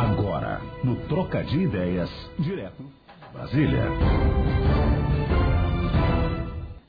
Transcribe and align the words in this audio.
Agora, 0.00 0.62
no 0.82 0.96
Troca 1.08 1.44
de 1.44 1.58
Ideias, 1.60 2.08
direto 2.38 2.82
Brasília. 3.34 3.84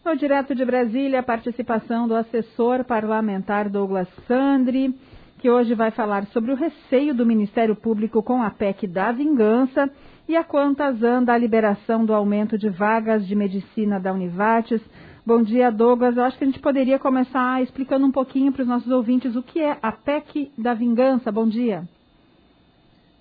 No 0.05 0.15
Direto 0.15 0.55
de 0.55 0.63
Brasília, 0.63 1.19
a 1.19 1.23
participação 1.23 2.07
do 2.07 2.15
assessor 2.15 2.85
parlamentar 2.85 3.67
Douglas 3.67 4.07
Sandri, 4.25 4.97
que 5.39 5.49
hoje 5.49 5.75
vai 5.75 5.91
falar 5.91 6.25
sobre 6.27 6.53
o 6.53 6.55
receio 6.55 7.13
do 7.13 7.25
Ministério 7.25 7.75
Público 7.75 8.23
com 8.23 8.41
a 8.41 8.49
PEC 8.49 8.87
da 8.87 9.11
vingança 9.11 9.91
e 10.25 10.37
a 10.37 10.43
quantas 10.45 11.03
anda 11.03 11.33
a 11.33 11.37
liberação 11.37 12.05
do 12.05 12.13
aumento 12.13 12.57
de 12.57 12.69
vagas 12.69 13.27
de 13.27 13.35
medicina 13.35 13.99
da 13.99 14.13
Univates. 14.13 14.81
Bom 15.25 15.43
dia, 15.43 15.69
Douglas. 15.69 16.15
Eu 16.15 16.23
acho 16.23 16.37
que 16.37 16.45
a 16.45 16.47
gente 16.47 16.61
poderia 16.61 16.97
começar 16.97 17.61
explicando 17.61 18.05
um 18.05 18.11
pouquinho 18.11 18.53
para 18.53 18.61
os 18.61 18.69
nossos 18.69 18.89
ouvintes 18.89 19.35
o 19.35 19.43
que 19.43 19.59
é 19.59 19.77
a 19.81 19.91
PEC 19.91 20.53
da 20.57 20.73
vingança. 20.73 21.29
Bom 21.29 21.45
dia. 21.45 21.85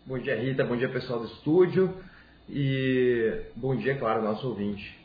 Bom 0.06 0.18
dia, 0.18 0.34
Rita. 0.34 0.64
Bom 0.64 0.76
dia, 0.76 0.88
pessoal 0.88 1.20
do 1.20 1.26
estúdio. 1.26 1.94
E 2.48 3.42
bom 3.54 3.76
dia, 3.76 3.96
claro, 3.96 4.22
nosso 4.22 4.48
ouvinte. 4.48 4.98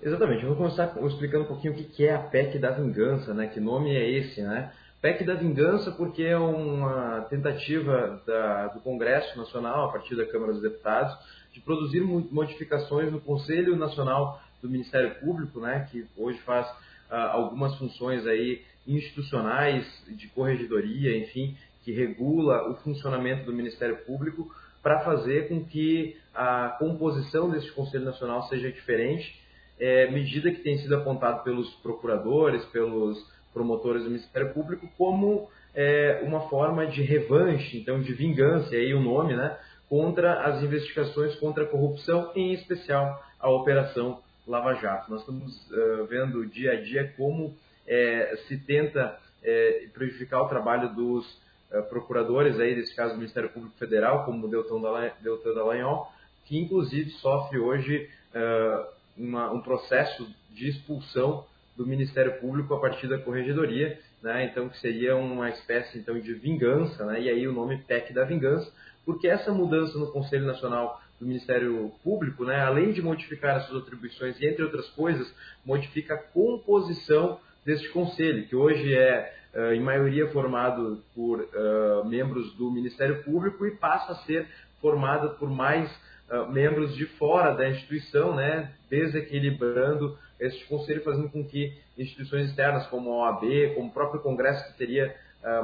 Exatamente, 0.00 0.42
eu 0.42 0.50
vou 0.50 0.58
começar 0.58 0.94
explicando 1.06 1.44
um 1.44 1.48
pouquinho 1.48 1.72
o 1.72 1.76
que 1.76 2.04
é 2.04 2.14
a 2.14 2.18
PEC 2.18 2.58
da 2.58 2.70
vingança, 2.70 3.32
né? 3.32 3.46
Que 3.46 3.58
nome 3.58 3.96
é 3.96 4.10
esse, 4.10 4.42
né? 4.42 4.72
PEC 5.00 5.24
da 5.24 5.34
vingança 5.34 5.90
porque 5.92 6.22
é 6.22 6.36
uma 6.36 7.22
tentativa 7.30 8.22
da, 8.26 8.68
do 8.68 8.80
Congresso 8.80 9.36
Nacional, 9.38 9.88
a 9.88 9.92
partir 9.92 10.14
da 10.14 10.26
Câmara 10.26 10.52
dos 10.52 10.62
Deputados, 10.62 11.16
de 11.52 11.60
produzir 11.60 12.00
modificações 12.02 13.10
no 13.10 13.20
Conselho 13.20 13.74
Nacional 13.74 14.40
do 14.60 14.68
Ministério 14.68 15.14
Público, 15.20 15.60
né? 15.60 15.88
Que 15.90 16.06
hoje 16.14 16.38
faz 16.40 16.68
uh, 17.10 17.14
algumas 17.32 17.74
funções 17.76 18.26
aí 18.26 18.62
institucionais 18.86 19.86
de 20.08 20.28
corregedoria, 20.28 21.16
enfim, 21.16 21.56
que 21.90 21.92
regula 21.92 22.70
o 22.70 22.74
funcionamento 22.76 23.44
do 23.44 23.52
Ministério 23.52 23.96
Público 24.04 24.48
para 24.82 25.00
fazer 25.00 25.48
com 25.48 25.64
que 25.64 26.16
a 26.32 26.76
composição 26.78 27.50
desse 27.50 27.70
Conselho 27.72 28.04
Nacional 28.04 28.44
seja 28.44 28.70
diferente 28.70 29.40
é, 29.78 30.10
medida 30.10 30.50
que 30.50 30.60
tem 30.62 30.78
sido 30.78 30.94
apontada 30.94 31.40
pelos 31.40 31.68
procuradores, 31.76 32.64
pelos 32.66 33.18
promotores 33.52 34.04
do 34.04 34.10
Ministério 34.10 34.52
Público, 34.52 34.88
como 34.96 35.48
é, 35.74 36.20
uma 36.22 36.48
forma 36.48 36.86
de 36.86 37.02
revanche, 37.02 37.78
então 37.78 38.00
de 38.00 38.12
vingança, 38.12 38.74
aí 38.74 38.94
o 38.94 39.00
nome, 39.00 39.34
né, 39.34 39.58
contra 39.88 40.44
as 40.44 40.62
investigações 40.62 41.34
contra 41.36 41.64
a 41.64 41.66
corrupção, 41.66 42.30
em 42.36 42.52
especial 42.52 43.20
a 43.40 43.50
Operação 43.50 44.20
Lava 44.46 44.74
Jato. 44.74 45.10
Nós 45.10 45.20
estamos 45.20 45.70
uh, 45.70 46.06
vendo 46.06 46.46
dia 46.46 46.72
a 46.72 46.80
dia 46.80 47.12
como 47.16 47.56
é, 47.88 48.36
se 48.46 48.58
tenta 48.58 49.18
é, 49.42 49.86
prejudicar 49.92 50.42
o 50.42 50.48
trabalho 50.48 50.94
dos 50.94 51.40
procuradores, 51.88 52.58
aí, 52.58 52.74
desse 52.74 52.94
caso 52.94 53.14
do 53.14 53.18
Ministério 53.18 53.50
Público 53.50 53.76
Federal, 53.78 54.24
como 54.24 54.48
Deltan 54.48 54.80
Dallagnol, 54.80 56.10
que 56.46 56.58
inclusive 56.58 57.10
sofre 57.10 57.58
hoje 57.58 58.08
uh, 58.34 58.86
uma, 59.16 59.52
um 59.52 59.60
processo 59.60 60.26
de 60.50 60.68
expulsão 60.68 61.44
do 61.76 61.86
Ministério 61.86 62.40
Público 62.40 62.74
a 62.74 62.80
partir 62.80 63.06
da 63.06 63.18
Corregedoria, 63.18 63.98
né? 64.22 64.44
então 64.44 64.68
que 64.68 64.78
seria 64.80 65.16
uma 65.16 65.48
espécie 65.48 65.98
então 65.98 66.18
de 66.18 66.34
vingança, 66.34 67.04
né? 67.06 67.22
e 67.22 67.28
aí 67.28 67.46
o 67.46 67.52
nome 67.52 67.78
PEC 67.78 68.12
da 68.12 68.24
vingança, 68.24 68.70
porque 69.04 69.28
essa 69.28 69.52
mudança 69.52 69.96
no 69.98 70.10
Conselho 70.12 70.44
Nacional 70.44 71.00
do 71.18 71.26
Ministério 71.26 71.92
Público, 72.02 72.44
né? 72.44 72.60
além 72.60 72.92
de 72.92 73.00
modificar 73.00 73.56
as 73.56 73.66
suas 73.66 73.82
atribuições 73.82 74.38
e 74.40 74.46
entre 74.46 74.62
outras 74.62 74.88
coisas, 74.90 75.32
modifica 75.64 76.14
a 76.14 76.18
composição 76.18 77.38
deste 77.64 77.88
conselho, 77.90 78.46
que 78.46 78.56
hoje 78.56 78.94
é 78.94 79.39
uh, 79.54 79.72
em 79.72 79.80
maioria 79.80 80.28
formado 80.28 81.02
por 81.14 81.40
uh, 81.40 82.04
membros 82.06 82.54
do 82.54 82.70
Ministério 82.70 83.22
Público 83.22 83.66
e 83.66 83.72
passa 83.72 84.12
a 84.12 84.16
ser 84.16 84.46
formado 84.80 85.36
por 85.38 85.50
mais 85.50 85.90
uh, 86.30 86.50
membros 86.50 86.94
de 86.94 87.06
fora 87.06 87.54
da 87.54 87.68
instituição, 87.68 88.34
né, 88.34 88.72
desequilibrando 88.88 90.18
este 90.38 90.64
conselho, 90.66 91.02
fazendo 91.02 91.28
com 91.28 91.44
que 91.44 91.76
instituições 91.98 92.48
externas 92.48 92.86
como 92.86 93.12
a 93.12 93.30
OAB, 93.30 93.74
como 93.74 93.88
o 93.88 93.92
próprio 93.92 94.22
Congresso, 94.22 94.72
que 94.72 94.78
teria 94.78 95.14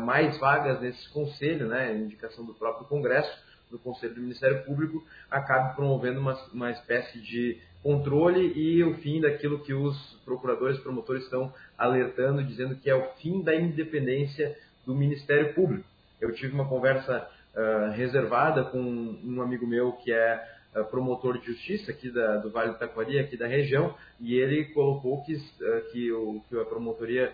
mais 0.01 0.39
vagas 0.39 0.81
nesse 0.81 1.07
conselho, 1.11 1.67
né, 1.67 1.95
indicação 1.95 2.47
do 2.47 2.55
próprio 2.55 2.87
Congresso, 2.87 3.31
do 3.71 3.79
Conselho 3.79 4.15
do 4.15 4.21
Ministério 4.21 4.65
Público, 4.65 5.05
acabe 5.31 5.75
promovendo 5.75 6.21
uma, 6.21 6.35
uma 6.53 6.71
espécie 6.71 7.21
de 7.21 7.61
controle 7.87 8.53
e 8.57 8.83
o 8.83 8.95
fim 8.95 9.21
daquilo 9.21 9.61
que 9.61 9.73
os 9.73 9.97
procuradores 10.25 10.77
promotores 10.81 11.23
estão 11.23 11.55
alertando, 11.79 12.43
dizendo 12.43 12.75
que 12.75 12.91
é 12.91 12.97
o 12.97 13.13
fim 13.23 13.41
da 13.43 13.55
independência 13.55 14.59
do 14.85 14.93
Ministério 14.93 15.55
Público. 15.55 15.85
Eu 16.21 16.35
tive 16.35 16.53
uma 16.53 16.69
conversa 16.69 17.29
uh, 17.55 17.93
reservada 17.93 18.65
com 18.65 18.81
um 18.81 19.41
amigo 19.41 19.65
meu 19.69 19.93
que 19.93 20.13
é 20.13 20.45
eh, 20.75 20.83
promotor 20.83 21.39
de 21.39 21.47
justiça 21.47 21.93
aqui 21.93 22.11
da, 22.11 22.39
do 22.39 22.51
Vale 22.51 22.73
do 22.73 22.79
Taquari, 22.79 23.21
aqui 23.21 23.37
da 23.37 23.47
região, 23.47 23.95
e 24.19 24.35
ele 24.35 24.65
colocou 24.67 25.23
que, 25.23 25.35
eh, 25.35 25.81
que, 25.93 26.11
o, 26.11 26.43
que 26.49 26.59
a 26.59 26.65
promotoria, 26.65 27.33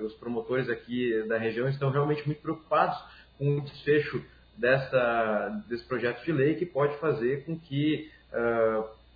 os 0.00 0.14
promotores 0.14 0.70
aqui 0.70 1.22
da 1.28 1.36
região 1.36 1.68
estão 1.68 1.90
realmente 1.90 2.24
muito 2.26 2.40
preocupados 2.40 2.96
com 3.38 3.58
o 3.58 3.60
desfecho 3.60 4.24
dessa, 4.56 5.64
desse 5.68 5.84
projeto 5.84 6.24
de 6.24 6.32
lei 6.32 6.54
que 6.54 6.64
pode 6.64 6.96
fazer 6.98 7.44
com 7.44 7.58
que 7.58 8.10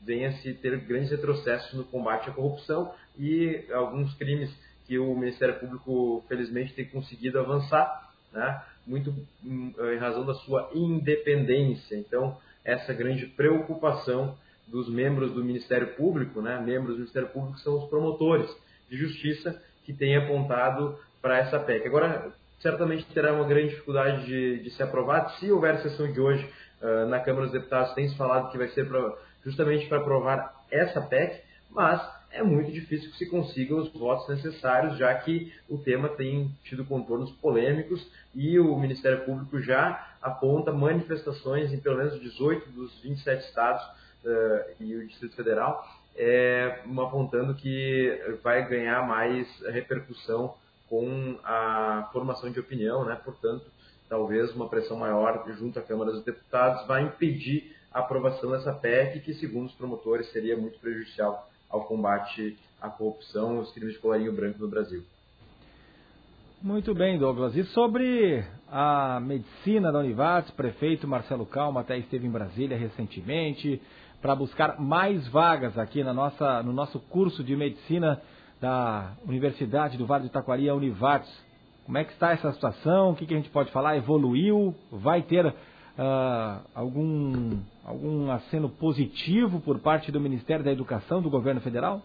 uh, 0.01 0.05
venha-se 0.05 0.55
ter 0.55 0.79
grandes 0.81 1.11
retrocessos 1.11 1.75
no 1.75 1.85
combate 1.85 2.31
à 2.31 2.33
corrupção 2.33 2.93
e 3.19 3.65
alguns 3.73 4.15
crimes 4.15 4.51
que 4.87 4.99
o 4.99 5.15
Ministério 5.15 5.59
Público, 5.61 6.25
felizmente, 6.29 6.75
tem 6.75 6.85
conseguido 6.85 7.39
avançar, 7.39 8.11
né? 8.33 8.63
muito 8.87 9.15
hum, 9.45 9.73
em 9.95 9.99
razão 9.99 10.27
da 10.27 10.35
sua 10.35 10.71
independência. 10.75 11.97
Então, 11.97 12.37
essa 12.65 12.93
grande 12.93 13.27
preocupação 13.27 14.37
dos 14.67 14.89
membros 14.89 15.33
do 15.33 15.45
Ministério 15.45 15.95
Público, 15.95 16.41
né? 16.41 16.61
membros 16.61 16.95
do 16.95 17.01
Ministério 17.01 17.29
Público 17.29 17.59
são 17.61 17.79
os 17.79 17.89
promotores 17.89 18.51
de 18.91 18.97
justiça 18.97 19.61
que 19.85 19.93
têm 19.93 20.17
apontado 20.17 20.99
para 21.23 21.39
essa 21.39 21.59
PEC. 21.61 21.87
Agora, 21.87 22.33
certamente 22.61 23.05
terá 23.13 23.33
uma 23.33 23.47
grande 23.47 23.71
dificuldade 23.71 24.27
de, 24.27 24.63
de 24.63 24.71
ser 24.71 24.85
aprovado. 24.85 25.33
Se 25.39 25.51
houver 25.51 25.81
sessão 25.83 26.11
de 26.11 26.21
hoje 26.21 26.49
uh, 26.83 27.09
na 27.09 27.21
Câmara 27.21 27.45
dos 27.45 27.53
Deputados, 27.53 27.95
tem 27.95 28.09
se 28.09 28.17
falado 28.17 28.51
que 28.51 28.59
vai 28.59 28.69
ser 28.69 28.89
pra, 28.89 29.15
justamente 29.45 29.87
para 29.89 29.99
aprovar 29.99 30.55
essa 30.71 31.01
PEC, 31.01 31.43
mas 31.71 32.01
é 32.33 32.43
muito 32.43 32.71
difícil 32.71 33.11
que 33.11 33.19
se 33.19 33.27
consiga 33.27 33.75
os 33.75 33.93
votos 33.93 34.29
necessários, 34.29 34.97
já 34.97 35.13
que 35.15 35.53
o 35.69 35.79
tema 35.79 36.09
tem 36.11 36.51
tido 36.65 36.85
contornos 36.85 37.31
polêmicos 37.33 38.07
e 38.35 38.59
o 38.59 38.77
Ministério 38.79 39.25
Público 39.25 39.61
já 39.61 40.09
aponta 40.23 40.73
manifestações 40.73 41.73
em 41.73 41.81
pelo 41.81 41.99
menos 41.99 42.21
18 42.21 42.71
dos 42.71 43.01
27 43.03 43.45
estados 43.47 43.83
uh, 44.25 44.75
e 44.79 44.95
o 44.95 45.07
Distrito 45.07 45.35
Federal, 45.35 45.85
é, 46.17 46.83
apontando 46.99 47.55
que 47.55 48.39
vai 48.43 48.69
ganhar 48.69 49.07
mais 49.07 49.49
repercussão 49.69 50.55
com 50.89 51.39
a 51.45 52.09
formação 52.13 52.51
de 52.51 52.61
opinião, 52.61 53.05
né? 53.05 53.19
portanto, 53.25 53.65
talvez 54.09 54.53
uma 54.55 54.69
pressão 54.69 54.97
maior 54.97 55.45
junto 55.57 55.79
à 55.79 55.83
Câmara 55.83 56.11
dos 56.11 56.25
Deputados 56.25 56.87
vai 56.87 57.03
impedir 57.03 57.77
a 57.93 58.01
aprovação 58.01 58.51
dessa 58.51 58.73
PEC, 58.73 59.21
que, 59.21 59.35
segundo 59.35 59.67
os 59.67 59.75
promotores, 59.75 60.31
seria 60.33 60.57
muito 60.57 60.79
prejudicial 60.79 61.49
ao 61.69 61.85
combate 61.85 62.59
à 62.81 62.89
corrupção 62.89 63.55
e 63.55 63.59
aos 63.59 63.73
crimes 63.73 63.95
de 63.95 64.01
colarinho 64.01 64.33
branco 64.33 64.59
no 64.61 64.69
Brasil. 64.69 65.05
Muito 66.63 66.95
bem, 66.95 67.19
Douglas. 67.19 67.57
E 67.57 67.65
sobre 67.65 68.45
a 68.71 69.19
medicina 69.21 69.91
da 69.91 69.99
Univates, 69.99 70.51
prefeito 70.51 71.09
Marcelo 71.09 71.47
Calma 71.47 71.81
até 71.81 71.97
esteve 71.97 72.27
em 72.27 72.31
Brasília 72.31 72.77
recentemente 72.77 73.81
para 74.21 74.37
buscar 74.37 74.79
mais 74.79 75.27
vagas 75.29 75.79
aqui 75.79 76.05
na 76.05 76.13
nossa, 76.13 76.63
no 76.63 76.73
nosso 76.73 77.01
curso 77.01 77.43
de 77.43 77.57
medicina 77.57 78.21
da 78.61 79.15
Universidade 79.27 79.97
do 79.97 80.05
Vale 80.05 80.25
do 80.25 80.27
Itaquari, 80.27 80.69
a 80.69 80.75
Univates. 80.75 81.33
Como 81.87 81.97
é 81.97 82.05
que 82.05 82.13
está 82.13 82.33
essa 82.33 82.53
situação? 82.53 83.13
O 83.13 83.17
que, 83.17 83.27
que 83.27 83.33
a 83.33 83.39
gente 83.39 83.49
pode 83.49 83.73
falar? 83.73 83.97
Evoluiu? 83.97 84.75
Vai 84.93 85.23
ter 85.23 85.55
uh, 85.99 86.67
algum, 86.75 87.59
algum 87.85 88.31
aceno 88.31 88.69
positivo 88.69 89.61
por 89.61 89.79
parte 89.79 90.11
do 90.11 90.21
Ministério 90.21 90.65
da 90.65 90.73
Educação 90.73 91.21
do 91.23 91.31
governo 91.31 91.61
federal? 91.61 92.03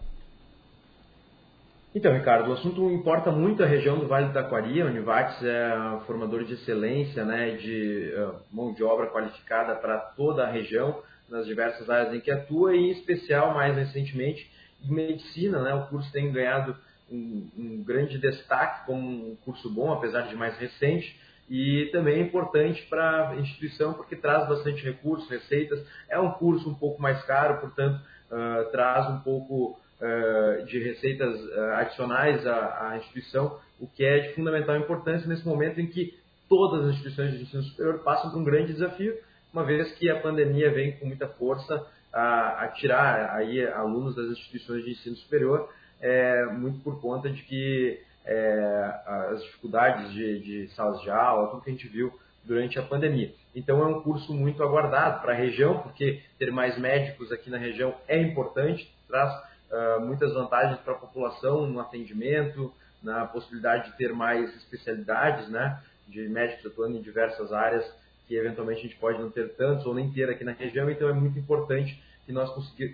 Então, 1.96 2.12
Ricardo, 2.12 2.50
o 2.50 2.52
assunto 2.52 2.90
importa 2.90 3.32
muito 3.32 3.62
a 3.62 3.66
região 3.66 3.98
do 3.98 4.06
Vale 4.06 4.26
do 4.26 4.34
Taquari. 4.34 4.82
A 4.82 4.84
Univates 4.84 5.42
é 5.42 6.00
formador 6.06 6.44
de 6.44 6.52
excelência, 6.52 7.24
né, 7.24 7.52
de 7.52 8.12
uh, 8.14 8.34
mão 8.52 8.74
de 8.74 8.84
obra 8.84 9.06
qualificada 9.06 9.74
para 9.76 9.98
toda 10.14 10.44
a 10.44 10.50
região, 10.50 11.02
nas 11.26 11.46
diversas 11.46 11.88
áreas 11.88 12.12
em 12.12 12.20
que 12.20 12.30
atua, 12.30 12.76
e 12.76 12.80
em 12.80 12.90
especial, 12.90 13.54
mais 13.54 13.74
recentemente, 13.74 14.46
em 14.84 14.92
medicina. 14.92 15.62
Né, 15.62 15.72
o 15.72 15.86
curso 15.86 16.12
tem 16.12 16.30
ganhado 16.30 16.76
um, 17.10 17.48
um 17.56 17.82
grande 17.82 18.18
destaque 18.18 18.84
como 18.84 19.32
um 19.32 19.36
curso 19.36 19.70
bom, 19.70 19.90
apesar 19.90 20.22
de 20.22 20.36
mais 20.36 20.54
recente, 20.58 21.18
e 21.48 21.88
também 21.92 22.16
é 22.16 22.20
importante 22.22 22.82
para 22.90 23.30
a 23.30 23.36
instituição 23.36 23.94
porque 23.94 24.16
traz 24.16 24.48
bastante 24.48 24.82
recursos, 24.82 25.28
receitas. 25.28 25.84
É 26.08 26.18
um 26.18 26.32
curso 26.32 26.68
um 26.68 26.74
pouco 26.74 27.00
mais 27.00 27.22
caro, 27.24 27.60
portanto, 27.60 28.00
uh, 28.30 28.70
traz 28.72 29.08
um 29.10 29.20
pouco 29.20 29.78
uh, 30.00 30.64
de 30.66 30.82
receitas 30.82 31.40
uh, 31.40 31.60
adicionais 31.76 32.44
à, 32.46 32.90
à, 32.90 32.96
instituição, 32.96 33.58
o 33.80 33.86
que 33.86 34.04
é 34.04 34.20
de 34.20 34.34
fundamental 34.34 34.76
importância 34.76 35.28
nesse 35.28 35.46
momento 35.46 35.80
em 35.80 35.86
que 35.86 36.18
todas 36.48 36.84
as 36.84 36.94
instituições 36.94 37.32
de 37.32 37.42
ensino 37.42 37.62
superior 37.62 38.00
passam 38.00 38.30
por 38.30 38.38
um 38.38 38.44
grande 38.44 38.72
desafio, 38.72 39.14
uma 39.52 39.64
vez 39.64 39.92
que 39.92 40.10
a 40.10 40.20
pandemia 40.20 40.70
vem 40.70 40.92
com 40.92 41.06
muita 41.06 41.28
força 41.28 41.86
a, 42.12 42.64
a 42.64 42.68
tirar 42.68 43.34
aí 43.36 43.64
alunos 43.66 44.16
das 44.16 44.26
instituições 44.26 44.84
de 44.84 44.90
ensino 44.92 45.16
superior, 45.16 45.68
é, 46.00 46.44
muito 46.46 46.80
por 46.80 47.00
conta 47.00 47.30
de 47.30 47.42
que 47.42 48.00
é, 48.26 49.00
as 49.06 49.42
dificuldades 49.44 50.12
de, 50.12 50.40
de 50.40 50.68
salas 50.74 51.00
de 51.00 51.10
aula, 51.10 51.48
tudo 51.48 51.62
que 51.62 51.70
a 51.70 51.72
gente 51.72 51.88
viu 51.88 52.12
durante 52.44 52.78
a 52.78 52.82
pandemia. 52.82 53.32
Então 53.54 53.80
é 53.82 53.86
um 53.86 54.02
curso 54.02 54.34
muito 54.34 54.62
aguardado 54.62 55.20
para 55.20 55.32
a 55.32 55.36
região, 55.36 55.78
porque 55.78 56.22
ter 56.38 56.52
mais 56.52 56.78
médicos 56.78 57.32
aqui 57.32 57.50
na 57.50 57.58
região 57.58 57.94
é 58.06 58.20
importante, 58.20 58.92
traz 59.08 59.32
uh, 59.70 60.00
muitas 60.00 60.32
vantagens 60.34 60.78
para 60.80 60.92
a 60.92 60.96
população 60.96 61.66
no 61.66 61.80
atendimento, 61.80 62.72
na 63.02 63.26
possibilidade 63.26 63.90
de 63.90 63.96
ter 63.96 64.12
mais 64.12 64.54
especialidades, 64.56 65.48
né, 65.48 65.80
de 66.08 66.28
médicos 66.28 66.66
atuando 66.66 66.96
em 66.96 67.02
diversas 67.02 67.52
áreas 67.52 67.84
que 68.26 68.34
eventualmente 68.34 68.80
a 68.80 68.82
gente 68.82 68.96
pode 68.96 69.20
não 69.20 69.30
ter 69.30 69.54
tantos 69.54 69.86
ou 69.86 69.94
nem 69.94 70.10
ter 70.10 70.28
aqui 70.28 70.42
na 70.42 70.52
região, 70.52 70.90
então 70.90 71.08
é 71.08 71.12
muito 71.12 71.38
importante 71.38 72.02
que 72.24 72.32
nós 72.32 72.50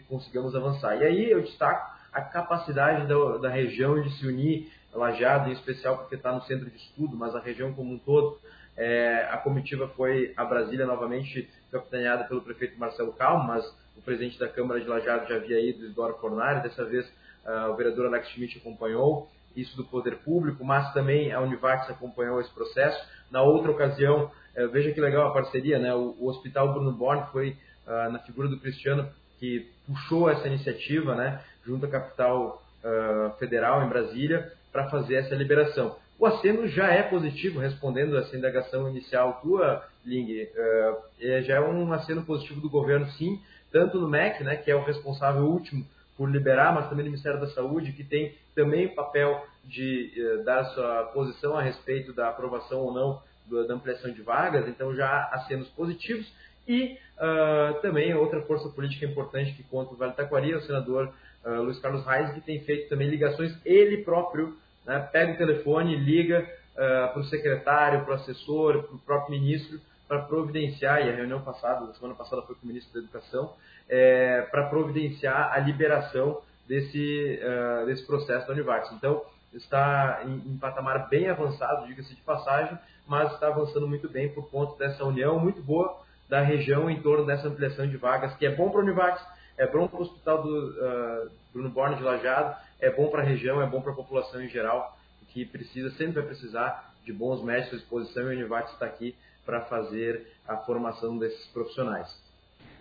consigamos 0.07 0.55
avançar. 0.55 0.97
E 0.97 1.05
aí 1.05 1.31
eu 1.31 1.41
destaco 1.41 2.02
a 2.13 2.21
capacidade 2.21 3.07
da, 3.07 3.39
da 3.39 3.49
região 3.49 4.01
de 4.01 4.11
se 4.19 4.27
unir, 4.27 4.71
Lajeado 4.95 5.49
em 5.49 5.53
especial 5.53 5.97
porque 5.97 6.17
está 6.17 6.33
no 6.33 6.43
centro 6.43 6.69
de 6.69 6.77
estudo, 6.77 7.17
mas 7.17 7.35
a 7.35 7.41
região 7.41 7.73
como 7.73 7.95
um 7.95 7.99
todo. 7.99 8.39
É, 8.77 9.27
a 9.31 9.39
comitiva 9.39 9.89
foi 9.89 10.35
a 10.37 10.45
Brasília 10.45 10.85
novamente 10.85 11.49
capitaneada 11.71 12.25
pelo 12.25 12.43
prefeito 12.43 12.79
Marcelo 12.79 13.13
Calmo, 13.15 13.45
mas 13.45 13.65
o 13.97 14.03
presidente 14.03 14.39
da 14.39 14.49
Câmara 14.49 14.81
de 14.81 14.87
Lajeado 14.87 15.27
já 15.27 15.37
havia 15.37 15.61
ido, 15.61 15.85
Isidoro 15.85 16.19
Fornari, 16.19 16.63
dessa 16.63 16.85
vez 16.85 17.07
uh, 17.47 17.71
o 17.71 17.77
vereador 17.77 18.07
Alex 18.07 18.29
Schmidt 18.29 18.59
acompanhou 18.59 19.31
isso 19.57 19.77
do 19.77 19.85
poder 19.85 20.17
público, 20.19 20.63
mas 20.65 20.93
também 20.93 21.33
a 21.33 21.41
Univax 21.41 21.89
acompanhou 21.89 22.41
esse 22.41 22.51
processo. 22.51 23.03
Na 23.31 23.43
outra 23.43 23.71
ocasião, 23.71 24.31
uh, 24.57 24.69
veja 24.69 24.93
que 24.93 25.01
legal 25.01 25.29
a 25.29 25.33
parceria, 25.33 25.79
né? 25.79 25.95
o, 25.95 26.15
o 26.19 26.29
Hospital 26.29 26.73
Bruno 26.73 26.93
Born 26.93 27.27
foi 27.33 27.57
uh, 27.87 28.13
na 28.13 28.19
figura 28.19 28.49
do 28.49 28.59
Cristiano 28.59 29.09
que 29.43 29.69
puxou 29.89 30.31
essa 30.31 30.47
iniciativa, 30.47 31.17
né, 31.17 31.41
junto 31.67 31.85
à 31.85 31.89
capital 31.89 32.63
uh, 32.85 33.37
federal 33.41 33.85
em 33.85 33.89
Brasília, 33.89 34.53
para 34.71 34.89
fazer 34.89 35.17
essa 35.17 35.35
liberação. 35.35 35.97
O 36.17 36.25
aceno 36.25 36.69
já 36.69 36.87
é 36.93 37.03
positivo, 37.03 37.59
respondendo 37.59 38.17
essa 38.17 38.37
indagação 38.37 38.89
inicial 38.89 39.41
tua, 39.43 39.85
Ling, 40.07 40.45
uh, 40.45 41.43
já 41.43 41.57
é 41.57 41.61
um 41.61 41.93
aceno 41.93 42.25
positivo 42.25 42.61
do 42.61 42.71
governo, 42.71 43.11
sim, 43.19 43.41
tanto 43.73 43.99
no 43.99 44.09
MEC, 44.09 44.45
né, 44.45 44.55
que 44.55 44.71
é 44.71 44.77
o 44.77 44.85
responsável 44.85 45.43
último 45.43 45.85
por 46.17 46.31
liberar, 46.31 46.73
mas 46.73 46.89
também 46.89 47.05
no 47.05 47.11
Ministério 47.11 47.41
da 47.41 47.49
Saúde, 47.49 47.91
que 47.91 48.05
tem 48.05 48.37
também 48.55 48.95
papel 48.95 49.45
de 49.65 50.13
uh, 50.17 50.45
dar 50.45 50.67
sua 50.67 51.11
posição 51.13 51.57
a 51.57 51.63
respeito 51.63 52.13
da 52.13 52.29
aprovação 52.29 52.79
ou 52.79 52.95
não 52.95 53.21
da 53.67 53.75
ampliação 53.75 54.13
de 54.13 54.23
vagas, 54.23 54.69
então 54.69 54.95
já 54.95 55.05
há 55.05 55.35
acenos 55.35 55.69
positivos. 55.71 56.33
E 56.67 56.97
uh, 57.19 57.81
também 57.81 58.15
outra 58.15 58.41
força 58.43 58.69
política 58.69 59.07
importante 59.07 59.53
que 59.53 59.63
conta 59.65 59.95
o 59.95 59.97
Vale 59.97 60.13
Taquari 60.13 60.53
é 60.53 60.57
o 60.57 60.63
senador 60.63 61.13
uh, 61.45 61.63
Luiz 61.63 61.79
Carlos 61.79 62.05
Reis, 62.07 62.33
que 62.33 62.41
tem 62.41 62.61
feito 62.61 62.89
também 62.89 63.09
ligações, 63.09 63.57
ele 63.65 63.99
próprio 63.99 64.57
né, 64.87 64.99
pega 65.13 65.33
o 65.33 65.37
telefone, 65.37 65.97
liga 65.97 66.41
uh, 66.73 67.13
para 67.13 67.21
o 67.21 67.25
secretário, 67.25 68.05
para 68.05 68.13
o 68.13 68.15
assessor, 68.15 68.85
para 68.85 68.95
o 68.95 68.99
próprio 68.99 69.41
ministro, 69.41 69.81
para 70.07 70.21
providenciar, 70.21 71.07
e 71.07 71.11
a 71.11 71.15
reunião 71.15 71.41
passada, 71.41 71.87
da 71.87 71.95
semana 71.95 72.15
passada 72.15 72.43
foi 72.43 72.55
com 72.55 72.65
o 72.65 72.69
ministro 72.69 72.93
da 72.93 73.01
Educação, 73.01 73.55
é, 73.89 74.43
para 74.51 74.67
providenciar 74.67 75.53
a 75.53 75.59
liberação 75.59 76.43
desse, 76.69 77.41
uh, 77.43 77.87
desse 77.87 78.07
processo 78.07 78.47
da 78.47 78.53
Univax. 78.53 78.93
Então, 78.93 79.23
está 79.55 80.23
em, 80.25 80.53
em 80.53 80.59
patamar 80.59 81.09
bem 81.09 81.29
avançado, 81.29 81.87
diga-se 81.87 82.15
de 82.15 82.21
passagem, 82.23 82.79
mas 83.07 83.33
está 83.33 83.49
avançando 83.49 83.89
muito 83.89 84.09
bem 84.09 84.29
por 84.29 84.51
conta 84.51 84.77
dessa 84.79 85.05
união 85.05 85.39
muito 85.39 85.63
boa 85.63 86.02
da 86.33 86.41
região 86.41 86.89
em 86.89 86.99
torno 87.03 87.27
dessa 87.27 87.47
ampliação 87.47 87.87
de 87.87 87.99
vagas, 87.99 88.35
que 88.37 88.47
é 88.47 88.57
bom 88.57 88.71
para 88.71 88.81
o 88.81 88.83
Univax, 88.85 89.23
é 89.59 89.67
bom 89.67 89.87
para 89.87 89.99
o 89.99 90.03
Hospital 90.03 90.43
do 90.43 90.49
uh, 90.49 91.31
Bruno 91.53 91.69
Borne 91.69 91.97
de 91.97 92.03
Lajado, 92.03 92.57
é 92.81 92.91
bom 92.91 93.09
para 93.09 93.21
a 93.21 93.25
região, 93.27 93.61
é 93.61 93.67
bom 93.67 93.83
para 93.83 93.93
a 93.93 93.95
população 93.95 94.41
em 94.41 94.49
geral, 94.49 94.97
que 95.29 95.45
precisa, 95.45 95.91
sempre 95.91 96.15
vai 96.15 96.23
precisar 96.23 96.91
de 97.05 97.13
bons 97.13 97.45
médicos 97.45 97.75
à 97.75 97.77
disposição 97.77 98.23
e 98.23 98.37
o 98.37 98.39
Univax 98.39 98.73
está 98.73 98.87
aqui 98.87 99.15
para 99.45 99.61
fazer 99.67 100.27
a 100.49 100.57
formação 100.57 101.19
desses 101.19 101.45
profissionais. 101.49 102.09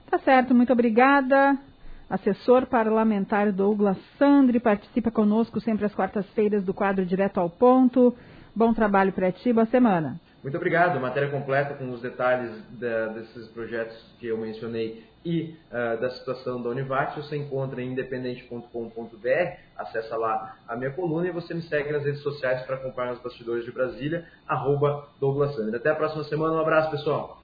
Tá 0.09 0.17
certo, 0.19 0.55
muito 0.55 0.71
obrigada. 0.71 1.57
Assessor 2.09 2.67
parlamentar 2.67 3.51
Douglas 3.51 3.97
Sandri 4.17 4.61
participa 4.61 5.11
conosco 5.11 5.59
sempre 5.59 5.85
às 5.85 5.93
quartas-feiras 5.93 6.63
do 6.63 6.73
quadro 6.73 7.05
Direto 7.05 7.37
ao 7.37 7.49
Ponto. 7.49 8.15
Bom 8.55 8.73
trabalho 8.73 9.11
para 9.11 9.29
ti, 9.29 9.51
boa 9.51 9.65
semana. 9.65 10.17
Muito 10.43 10.57
obrigado. 10.57 10.99
Matéria 10.99 11.29
completa 11.29 11.75
com 11.75 11.91
os 11.91 12.01
detalhes 12.01 12.51
da, 12.71 13.07
desses 13.07 13.47
projetos 13.49 13.95
que 14.19 14.27
eu 14.27 14.37
mencionei 14.37 15.05
e 15.23 15.55
uh, 15.69 16.01
da 16.01 16.09
situação 16.11 16.61
da 16.61 16.69
Univac 16.69 17.15
você 17.15 17.37
encontra 17.37 17.81
em 17.81 17.91
independente.com.br. 17.91 19.27
Acesse 19.77 20.09
lá 20.15 20.57
a 20.67 20.75
minha 20.75 20.91
coluna 20.91 21.27
e 21.27 21.31
você 21.31 21.53
me 21.53 21.61
segue 21.63 21.91
nas 21.91 22.03
redes 22.03 22.21
sociais 22.21 22.63
para 22.63 22.75
acompanhar 22.75 23.13
os 23.13 23.21
bastidores 23.21 23.65
de 23.65 23.71
Brasília, 23.71 24.27
arroba 24.47 25.07
Douglas 25.19 25.55
Até 25.73 25.91
a 25.91 25.95
próxima 25.95 26.23
semana. 26.23 26.55
Um 26.55 26.59
abraço, 26.59 26.89
pessoal. 26.89 27.39